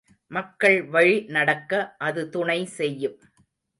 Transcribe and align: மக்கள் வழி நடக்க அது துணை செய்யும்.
மக்கள் 0.31 0.77
வழி 0.85 1.13
நடக்க 1.27 1.71
அது 1.99 2.23
துணை 2.29 2.59
செய்யும். 2.77 3.17